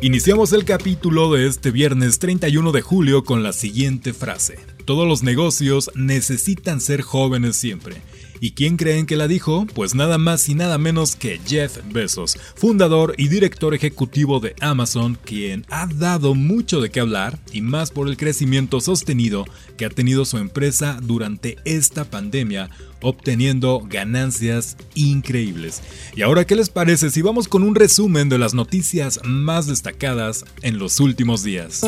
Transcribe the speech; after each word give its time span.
Iniciamos 0.00 0.52
el 0.52 0.64
capítulo 0.64 1.32
de 1.32 1.48
este 1.48 1.72
viernes 1.72 2.20
31 2.20 2.70
de 2.70 2.82
julio 2.82 3.24
con 3.24 3.42
la 3.42 3.52
siguiente 3.52 4.12
frase. 4.12 4.56
Todos 4.84 5.08
los 5.08 5.24
negocios 5.24 5.90
necesitan 5.96 6.80
ser 6.80 7.02
jóvenes 7.02 7.56
siempre. 7.56 7.96
¿Y 8.40 8.52
quién 8.52 8.76
creen 8.76 9.06
que 9.06 9.16
la 9.16 9.28
dijo? 9.28 9.66
Pues 9.74 9.94
nada 9.94 10.18
más 10.18 10.48
y 10.48 10.54
nada 10.54 10.78
menos 10.78 11.16
que 11.16 11.40
Jeff 11.46 11.78
Bezos, 11.92 12.38
fundador 12.54 13.14
y 13.18 13.28
director 13.28 13.74
ejecutivo 13.74 14.40
de 14.40 14.54
Amazon, 14.60 15.18
quien 15.24 15.64
ha 15.70 15.86
dado 15.86 16.34
mucho 16.34 16.80
de 16.80 16.90
qué 16.90 17.00
hablar 17.00 17.38
y 17.52 17.62
más 17.62 17.90
por 17.90 18.08
el 18.08 18.16
crecimiento 18.16 18.80
sostenido 18.80 19.44
que 19.76 19.86
ha 19.86 19.90
tenido 19.90 20.24
su 20.24 20.38
empresa 20.38 20.98
durante 21.02 21.56
esta 21.64 22.04
pandemia, 22.04 22.70
obteniendo 23.00 23.82
ganancias 23.88 24.76
increíbles. 24.94 25.82
Y 26.14 26.22
ahora, 26.22 26.44
¿qué 26.44 26.56
les 26.56 26.68
parece 26.68 27.10
si 27.10 27.22
vamos 27.22 27.48
con 27.48 27.62
un 27.62 27.74
resumen 27.74 28.28
de 28.28 28.38
las 28.38 28.54
noticias 28.54 29.20
más 29.24 29.66
destacadas 29.66 30.44
en 30.62 30.78
los 30.78 31.00
últimos 31.00 31.42
días? 31.42 31.82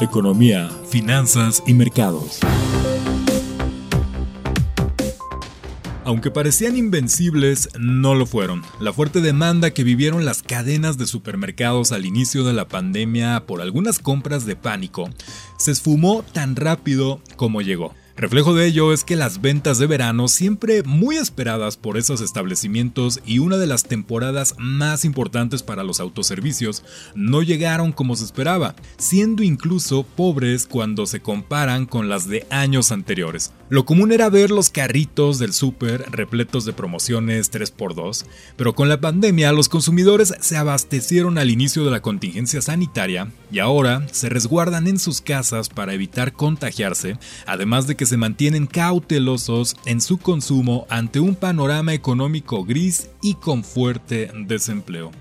Economía, 0.00 0.70
finanzas 0.90 1.62
y 1.66 1.74
mercados. 1.74 2.40
Aunque 6.12 6.30
parecían 6.30 6.76
invencibles, 6.76 7.70
no 7.78 8.14
lo 8.14 8.26
fueron. 8.26 8.62
La 8.80 8.92
fuerte 8.92 9.22
demanda 9.22 9.70
que 9.70 9.82
vivieron 9.82 10.26
las 10.26 10.42
cadenas 10.42 10.98
de 10.98 11.06
supermercados 11.06 11.90
al 11.90 12.04
inicio 12.04 12.44
de 12.44 12.52
la 12.52 12.68
pandemia 12.68 13.46
por 13.46 13.62
algunas 13.62 13.98
compras 13.98 14.44
de 14.44 14.54
pánico 14.54 15.08
se 15.56 15.70
esfumó 15.70 16.22
tan 16.22 16.54
rápido 16.54 17.22
como 17.36 17.62
llegó. 17.62 17.94
Reflejo 18.14 18.52
de 18.52 18.66
ello 18.66 18.92
es 18.92 19.04
que 19.04 19.16
las 19.16 19.40
ventas 19.40 19.78
de 19.78 19.86
verano, 19.86 20.28
siempre 20.28 20.82
muy 20.82 21.16
esperadas 21.16 21.78
por 21.78 21.96
esos 21.96 22.20
establecimientos 22.20 23.20
y 23.24 23.38
una 23.38 23.56
de 23.56 23.66
las 23.66 23.84
temporadas 23.84 24.54
más 24.58 25.06
importantes 25.06 25.62
para 25.62 25.82
los 25.82 25.98
autoservicios, 25.98 26.84
no 27.14 27.40
llegaron 27.40 27.90
como 27.90 28.16
se 28.16 28.26
esperaba, 28.26 28.74
siendo 28.98 29.42
incluso 29.42 30.02
pobres 30.02 30.66
cuando 30.66 31.06
se 31.06 31.20
comparan 31.20 31.86
con 31.86 32.10
las 32.10 32.28
de 32.28 32.46
años 32.50 32.92
anteriores. 32.92 33.50
Lo 33.72 33.86
común 33.86 34.12
era 34.12 34.28
ver 34.28 34.50
los 34.50 34.68
carritos 34.68 35.38
del 35.38 35.54
súper 35.54 36.04
repletos 36.10 36.66
de 36.66 36.74
promociones 36.74 37.50
3x2, 37.50 38.26
pero 38.54 38.74
con 38.74 38.90
la 38.90 39.00
pandemia 39.00 39.50
los 39.52 39.70
consumidores 39.70 40.34
se 40.40 40.58
abastecieron 40.58 41.38
al 41.38 41.48
inicio 41.48 41.82
de 41.82 41.90
la 41.90 42.02
contingencia 42.02 42.60
sanitaria 42.60 43.32
y 43.50 43.60
ahora 43.60 44.06
se 44.12 44.28
resguardan 44.28 44.88
en 44.88 44.98
sus 44.98 45.22
casas 45.22 45.70
para 45.70 45.94
evitar 45.94 46.34
contagiarse, 46.34 47.16
además 47.46 47.86
de 47.86 47.96
que 47.96 48.04
se 48.04 48.18
mantienen 48.18 48.66
cautelosos 48.66 49.74
en 49.86 50.02
su 50.02 50.18
consumo 50.18 50.86
ante 50.90 51.20
un 51.20 51.34
panorama 51.34 51.94
económico 51.94 52.66
gris 52.66 53.08
y 53.22 53.36
con 53.36 53.64
fuerte 53.64 54.30
desempleo. 54.34 55.12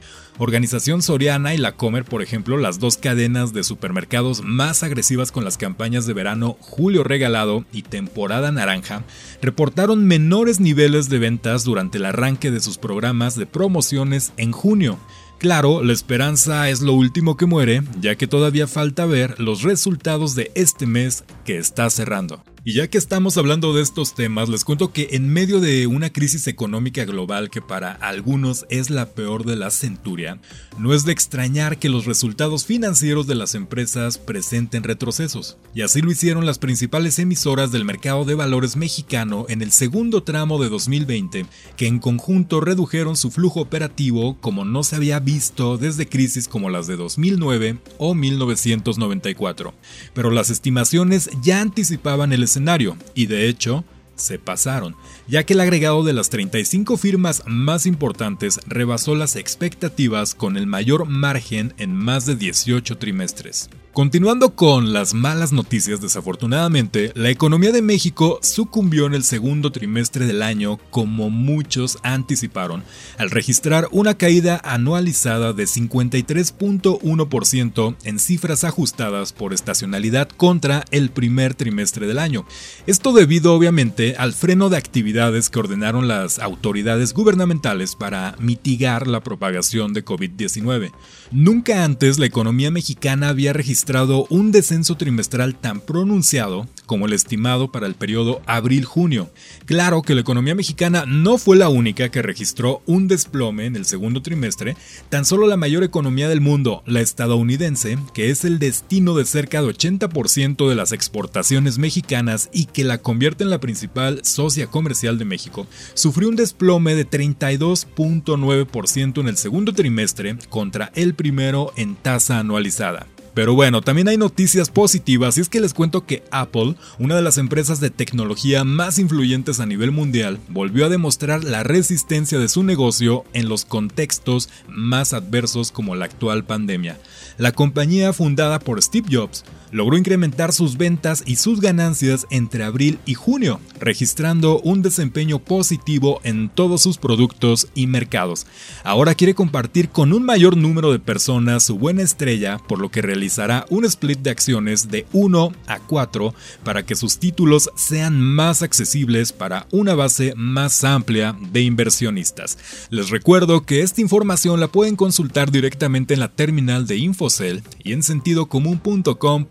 Organización 0.44 1.04
Soriana 1.04 1.54
y 1.54 1.60
La 1.60 1.74
Comer, 1.74 2.04
por 2.04 2.24
ejemplo, 2.24 2.58
las 2.58 2.80
dos 2.80 2.98
cadenas 2.98 3.54
de 3.54 3.64
supermercados 3.64 4.42
más 4.44 4.82
agresivas 4.82 5.32
con 5.32 5.44
las 5.44 5.56
campañas 5.56 6.08
de 6.08 6.14
verano 6.14 6.58
Julio 6.62 7.04
Regalado 7.04 7.64
y 7.72 7.84
Temporada 7.84 8.52
Naranja, 8.52 9.04
reportaron 9.44 10.08
menores 10.08 10.60
niveles 10.60 11.10
de 11.10 11.20
ventas 11.20 11.64
durante 11.64 12.00
el 12.00 12.06
arranque 12.06 12.50
de 12.50 12.60
sus 12.60 12.80
programas 12.80 13.36
de 13.36 13.46
promociones 13.46 14.34
en 14.38 14.52
junio. 14.52 14.98
Claro, 15.38 15.84
la 15.84 15.94
esperanza 15.94 16.72
es 16.72 16.82
lo 16.82 16.94
último 16.94 17.38
que 17.38 17.46
muere, 17.46 17.84
ya 18.00 18.16
que 18.16 18.26
todavía 18.26 18.66
falta 18.66 19.06
ver 19.06 19.40
los 19.40 19.62
resultados 19.62 20.34
de 20.34 20.52
este 20.56 20.88
mes 20.88 21.24
que 21.46 21.60
está 21.60 21.88
cerrando. 21.92 22.44
Y 22.64 22.74
ya 22.74 22.88
que 22.88 23.00
estamos 23.00 23.38
hablando 23.38 23.74
de 23.74 23.82
estos 23.82 24.14
temas, 24.14 24.48
les 24.48 24.64
cuento 24.64 24.94
que 24.94 25.10
en 25.14 25.28
medio 25.34 25.60
de 25.60 25.88
una 25.88 26.14
crisis 26.14 26.46
económica 26.46 27.06
global 27.06 27.50
que 27.50 27.60
para 27.60 27.92
algunos 27.92 28.68
es 28.70 28.92
la 28.92 29.08
peor 29.16 29.46
de 29.46 29.56
la 29.56 29.72
centuria, 29.72 30.40
no 30.78 30.94
es 30.94 31.04
de 31.04 31.12
extrañar 31.12 31.80
que 31.80 31.90
los 31.90 32.06
resultados 32.06 32.66
financieros 32.66 33.26
de 33.26 33.34
las 33.34 33.56
empresas 33.56 34.20
presenten 34.20 34.84
retrocesos. 34.84 35.58
Y 35.74 35.82
así 35.82 36.04
lo 36.04 36.12
hicieron 36.12 36.46
las 36.46 36.60
principales 36.60 37.18
emisoras 37.18 37.72
del 37.72 37.84
mercado 37.84 38.26
de 38.26 38.36
valores 38.36 38.76
mexicano 38.76 39.48
en 39.50 39.64
el 39.64 39.72
segundo 39.72 40.22
tramo 40.22 40.62
de 40.62 40.70
2020, 40.70 41.48
que 41.78 41.88
en 41.88 41.98
conjunto 41.98 42.62
redujeron 42.62 43.16
su 43.16 43.32
flujo 43.32 43.62
operativo 43.62 44.38
como 44.40 44.66
no 44.66 44.84
se 44.84 44.98
había 44.98 45.20
visto 45.20 45.80
desde 45.80 46.08
crisis 46.08 46.48
como 46.48 46.70
las 46.70 46.86
de 46.86 46.96
2009 46.96 47.80
o 47.98 48.14
1994. 48.14 49.74
Pero 50.14 50.30
las 50.30 50.52
estimaciones 50.52 51.32
ya 51.42 51.60
anticipaban 51.60 52.34
el 52.34 52.51
escenario 52.52 52.98
y 53.16 53.26
de 53.28 53.48
hecho 53.48 53.84
se 54.16 54.38
pasaron, 54.38 54.96
ya 55.28 55.44
que 55.46 55.54
el 55.54 55.62
agregado 55.62 56.04
de 56.04 56.14
las 56.14 56.30
35 56.30 56.98
firmas 56.98 57.44
más 57.48 57.86
importantes 57.86 58.60
rebasó 58.68 59.16
las 59.16 59.36
expectativas 59.36 60.36
con 60.36 60.58
el 60.58 60.68
mayor 60.68 61.06
margen 61.06 61.74
en 61.78 61.96
más 61.96 62.26
de 62.26 62.36
18 62.36 62.98
trimestres. 62.98 63.70
Continuando 63.94 64.56
con 64.56 64.94
las 64.94 65.14
malas 65.14 65.52
noticias, 65.52 66.00
desafortunadamente, 66.00 67.12
la 67.14 67.30
economía 67.30 67.74
de 67.74 67.82
México 67.82 68.40
sucumbió 68.42 69.06
en 69.06 69.14
el 69.14 69.26
segundo 69.26 69.74
trimestre 69.74 70.26
del 70.26 70.44
año 70.44 70.80
como 70.92 71.30
muchos 71.30 71.98
anticiparon, 72.02 72.86
al 73.18 73.32
registrar 73.32 73.90
una 73.92 74.14
caída 74.14 74.62
anualizada 74.64 75.52
de 75.52 75.66
53.1% 75.66 77.96
en 78.06 78.20
cifras 78.20 78.64
ajustadas 78.64 79.34
por 79.34 79.54
estacionalidad 79.54 80.30
contra 80.30 80.86
el 80.92 81.10
primer 81.10 81.54
trimestre 81.54 82.08
del 82.08 82.20
año. 82.20 82.46
Esto 82.88 83.12
debido 83.12 83.54
obviamente 83.54 84.16
al 84.18 84.32
freno 84.32 84.70
de 84.70 84.78
actividades 84.78 85.50
que 85.50 85.60
ordenaron 85.60 86.08
las 86.08 86.40
autoridades 86.40 87.14
gubernamentales 87.14 87.98
para 87.98 88.38
mitigar 88.40 89.08
la 89.08 89.20
propagación 89.20 89.92
de 89.92 90.06
COVID-19. 90.06 90.94
Nunca 91.32 91.84
antes 91.84 92.20
la 92.20 92.26
economía 92.26 92.72
mexicana 92.72 93.28
había 93.28 93.52
registrado 93.52 93.81
un 94.30 94.52
descenso 94.52 94.96
trimestral 94.96 95.56
tan 95.56 95.82
pronunciado 95.82 96.68
como 96.86 97.08
el 97.08 97.14
estimado 97.14 97.72
para 97.72 97.88
el 97.88 97.96
periodo 97.96 98.42
abril-junio. 98.46 99.30
Claro 99.66 100.02
que 100.02 100.14
la 100.14 100.22
economía 100.22 100.56
mexicana 100.56 101.06
no 101.08 101.38
fue 101.38 101.58
la 101.58 101.70
única 101.70 102.10
que 102.10 102.22
registró 102.22 102.82
un 102.86 103.08
desplome 103.08 103.66
en 103.66 103.76
el 103.76 103.86
segundo 103.86 104.22
trimestre, 104.22 104.76
tan 105.10 105.26
solo 105.26 105.48
la 105.48 105.58
mayor 105.58 105.84
economía 105.84 106.30
del 106.30 106.42
mundo, 106.42 106.84
la 106.86 107.02
estadounidense, 107.02 107.98
que 108.14 108.30
es 108.30 108.46
el 108.46 108.60
destino 108.60 109.16
de 109.16 109.26
cerca 109.26 109.62
de 109.62 109.70
80% 109.70 110.70
de 110.70 110.76
las 110.76 110.92
exportaciones 110.92 111.78
mexicanas 111.78 112.50
y 112.54 112.66
que 112.66 112.84
la 112.84 113.00
convierte 113.00 113.44
en 113.44 113.50
la 113.50 113.60
principal 113.60 114.20
socia 114.24 114.68
comercial 114.68 115.18
de 115.18 115.26
México, 115.26 115.66
sufrió 115.96 116.30
un 116.30 116.36
desplome 116.36 116.96
de 116.96 117.10
32.9% 117.10 119.22
en 119.22 119.28
el 119.28 119.38
segundo 119.38 119.74
trimestre 119.74 120.38
contra 120.50 120.92
el 120.96 121.16
primero 121.16 121.74
en 121.76 121.96
tasa 121.96 122.40
anualizada. 122.40 123.08
Pero 123.34 123.54
bueno, 123.54 123.82
también 123.82 124.08
hay 124.10 124.18
noticias 124.18 124.70
positivas 124.70 125.38
y 125.38 125.42
es 125.42 125.50
que 125.50 125.62
les 125.62 125.74
cuento 125.74 126.06
que 126.06 126.24
Apple, 126.32 126.76
una 127.00 127.16
de 127.16 127.22
las 127.22 127.38
empresas 127.38 127.80
de 127.80 127.90
tecnología 127.90 128.64
más 128.64 129.00
influyentes 129.00 129.60
a 129.60 129.66
nivel 129.66 129.92
mundial, 129.92 130.40
volvió 130.50 130.86
a 130.86 130.90
demostrar 130.90 131.44
la 131.44 131.64
resistencia 131.64 132.40
de 132.40 132.50
su 132.50 132.64
negocio 132.64 133.24
en 133.34 133.48
los 133.48 133.64
contextos 133.64 134.50
más 134.68 135.14
adversos 135.14 135.72
como 135.72 135.96
la 135.96 136.06
actual 136.06 136.44
pandemia. 136.44 136.98
La 137.38 137.54
compañía 137.54 138.12
fundada 138.14 138.60
por 138.60 138.82
Steve 138.82 139.08
Jobs 139.10 139.46
logró 139.72 139.98
incrementar 139.98 140.54
sus 140.54 140.78
ventas 140.78 141.24
y 141.26 141.38
sus 141.38 141.62
ganancias 141.62 142.28
entre 142.30 142.64
abril 142.64 143.00
y 143.06 143.14
junio, 143.14 143.60
registrando 143.80 144.60
un 144.60 144.82
desempeño 144.82 145.40
positivo 145.40 146.20
en 146.24 146.50
todos 146.50 146.82
sus 146.82 146.98
productos 146.98 147.68
y 147.74 147.88
mercados. 147.88 148.46
Ahora 148.84 149.16
quiere 149.16 149.34
compartir 149.34 149.90
con 149.90 150.14
un 150.14 150.24
mayor 150.24 150.58
número 150.58 150.92
de 150.92 151.00
personas 151.00 151.64
su 151.64 151.78
buena 151.78 152.02
estrella, 152.02 152.60
por 152.68 152.80
lo 152.80 152.90
que 152.90 153.02
realizará 153.22 153.68
un 153.70 153.86
split 153.86 154.20
de 154.20 154.32
acciones 154.32 154.90
de 154.90 155.06
1 155.14 155.52
a 155.68 155.80
4 155.80 156.34
para 156.64 156.84
que 156.84 156.96
sus 156.96 157.20
títulos 157.20 157.70
sean 157.76 158.20
más 158.20 158.64
accesibles 158.64 159.32
para 159.32 159.68
una 159.70 159.94
base 159.94 160.34
más 160.36 160.84
amplia 160.84 161.38
de 161.52 161.62
inversionistas. 161.62 162.58
Les 162.90 163.12
recuerdo 163.12 163.64
que 163.64 163.84
esta 163.84 164.02
información 164.02 164.60
la 164.60 164.70
pueden 164.70 164.96
consultar 164.96 165.52
directamente 165.52 166.16
en 166.16 166.20
la 166.20 166.30
terminal 166.30 166.88
de 166.88 166.98
Infocel 166.98 167.62
y 167.84 167.94
en 167.94 168.02
sentidocomún.com 168.02 169.46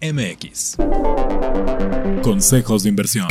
mx 0.00 0.76
Consejos 2.22 2.82
de 2.84 2.88
inversión. 2.88 3.26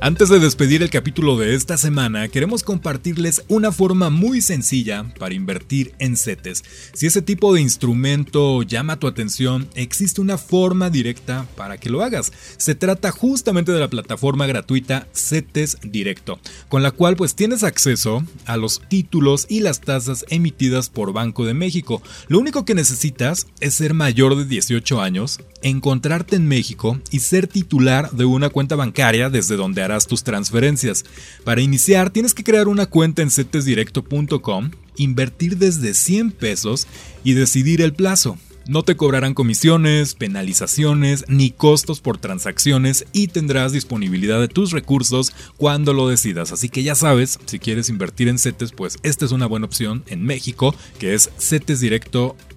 Antes 0.00 0.28
de 0.28 0.38
despedir 0.38 0.84
el 0.84 0.90
capítulo 0.90 1.36
de 1.36 1.56
esta 1.56 1.76
semana, 1.76 2.28
queremos 2.28 2.62
compartirles 2.62 3.42
una 3.48 3.72
forma 3.72 4.10
muy 4.10 4.40
sencilla 4.40 5.12
para 5.18 5.34
invertir 5.34 5.92
en 5.98 6.16
CETES. 6.16 6.62
Si 6.92 7.08
ese 7.08 7.20
tipo 7.20 7.52
de 7.52 7.62
instrumento 7.62 8.62
llama 8.62 9.00
tu 9.00 9.08
atención, 9.08 9.68
existe 9.74 10.20
una 10.20 10.38
forma 10.38 10.88
directa 10.88 11.48
para 11.56 11.78
que 11.78 11.90
lo 11.90 12.04
hagas. 12.04 12.32
Se 12.58 12.76
trata 12.76 13.10
justamente 13.10 13.72
de 13.72 13.80
la 13.80 13.90
plataforma 13.90 14.46
gratuita 14.46 15.08
CETES 15.12 15.78
Directo, 15.82 16.38
con 16.68 16.84
la 16.84 16.92
cual 16.92 17.16
pues 17.16 17.34
tienes 17.34 17.64
acceso 17.64 18.22
a 18.46 18.56
los 18.56 18.80
títulos 18.88 19.46
y 19.48 19.60
las 19.60 19.80
tasas 19.80 20.24
emitidas 20.28 20.90
por 20.90 21.12
Banco 21.12 21.44
de 21.44 21.54
México. 21.54 22.02
Lo 22.28 22.38
único 22.38 22.64
que 22.64 22.76
necesitas 22.76 23.48
es 23.58 23.74
ser 23.74 23.94
mayor 23.94 24.36
de 24.36 24.44
18 24.44 25.02
años, 25.02 25.40
encontrarte 25.60 26.36
en 26.36 26.46
México 26.46 27.00
y 27.10 27.18
ser 27.18 27.48
titular 27.48 28.12
de 28.12 28.26
una 28.26 28.48
cuenta 28.48 28.76
bancaria 28.76 29.28
desde 29.28 29.56
donde 29.56 29.87
tus 30.06 30.22
transferencias. 30.22 31.04
Para 31.44 31.60
iniciar 31.60 32.10
tienes 32.10 32.34
que 32.34 32.44
crear 32.44 32.68
una 32.68 32.86
cuenta 32.86 33.22
en 33.22 33.30
cetesdirecto.com, 33.30 34.70
invertir 34.96 35.58
desde 35.58 35.94
100 35.94 36.32
pesos 36.32 36.86
y 37.24 37.32
decidir 37.32 37.80
el 37.80 37.92
plazo. 37.94 38.38
No 38.68 38.82
te 38.82 38.98
cobrarán 38.98 39.32
comisiones, 39.32 40.12
penalizaciones 40.12 41.24
ni 41.26 41.50
costos 41.50 42.02
por 42.02 42.18
transacciones 42.18 43.06
y 43.14 43.28
tendrás 43.28 43.72
disponibilidad 43.72 44.38
de 44.40 44.48
tus 44.48 44.72
recursos 44.72 45.32
cuando 45.56 45.94
lo 45.94 46.06
decidas. 46.06 46.52
Así 46.52 46.68
que 46.68 46.82
ya 46.82 46.94
sabes, 46.94 47.38
si 47.46 47.58
quieres 47.58 47.88
invertir 47.88 48.28
en 48.28 48.38
CETES, 48.38 48.72
pues 48.72 48.98
esta 49.02 49.24
es 49.24 49.32
una 49.32 49.46
buena 49.46 49.64
opción 49.64 50.04
en 50.08 50.22
México, 50.22 50.74
que 50.98 51.14
es 51.14 51.30
CETESdirecto.com 51.38 52.48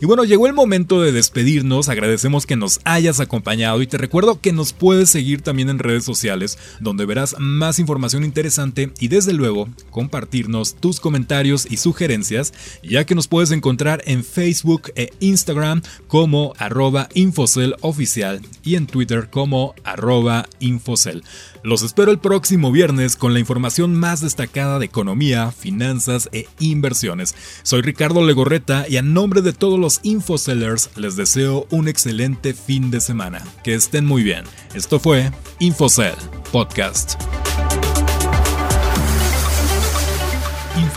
y 0.00 0.06
bueno, 0.06 0.24
llegó 0.24 0.46
el 0.46 0.52
momento 0.52 1.00
de 1.00 1.12
despedirnos, 1.12 1.88
agradecemos 1.88 2.44
que 2.44 2.56
nos 2.56 2.80
hayas 2.84 3.20
acompañado 3.20 3.80
y 3.80 3.86
te 3.86 3.98
recuerdo 3.98 4.40
que 4.40 4.52
nos 4.52 4.72
puedes 4.72 5.10
seguir 5.10 5.42
también 5.42 5.68
en 5.68 5.78
redes 5.78 6.04
sociales, 6.04 6.58
donde 6.80 7.06
verás 7.06 7.36
más 7.38 7.78
información 7.78 8.24
interesante 8.24 8.90
y 8.98 9.08
desde 9.08 9.32
luego 9.32 9.68
compartirnos 9.90 10.74
tus 10.74 10.98
comentarios 10.98 11.66
y 11.70 11.76
sugerencias, 11.76 12.52
ya 12.82 13.04
que 13.04 13.14
nos 13.14 13.28
puedes 13.28 13.52
encontrar 13.52 14.02
en 14.06 14.24
Facebook 14.24 14.90
e 14.96 15.12
Instagram 15.20 15.82
como 16.08 16.54
arroba 16.58 17.08
infocel 17.14 17.76
oficial 17.80 18.40
y 18.64 18.76
en 18.76 18.86
Twitter 18.86 19.28
como 19.30 19.74
arroba 19.84 20.48
infocel. 20.58 21.22
Los 21.62 21.82
espero 21.82 22.12
el 22.12 22.18
próximo 22.18 22.72
viernes 22.72 23.16
con 23.16 23.32
la 23.32 23.40
información 23.40 23.94
más 23.94 24.20
destacada 24.20 24.78
de 24.78 24.86
economía, 24.86 25.52
finanzas 25.52 26.28
e 26.32 26.46
inversiones. 26.58 27.34
Soy 27.62 27.82
Ricardo 27.82 28.24
Legorreta 28.24 28.86
y 28.88 28.96
a 28.96 29.02
nombre 29.02 29.42
de 29.42 29.52
todos 29.52 29.78
los 29.78 30.00
InfoSellers 30.02 30.90
les 30.96 31.16
deseo 31.16 31.66
un 31.70 31.88
excelente 31.88 32.54
fin 32.54 32.90
de 32.90 33.00
semana. 33.00 33.44
Que 33.64 33.74
estén 33.74 34.06
muy 34.06 34.22
bien. 34.22 34.44
Esto 34.74 35.00
fue 35.00 35.30
InfoSell 35.58 36.14
Podcast. 36.52 37.14